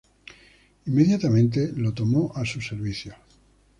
Inmediatamente 0.87 1.71
lo 1.75 1.93
tomó 1.93 2.31
a 2.35 2.43
su 2.43 2.59
servicio. 2.59 3.13